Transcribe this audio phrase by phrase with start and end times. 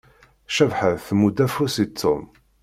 [0.55, 2.23] Cabḥa tmudd afus i Tom.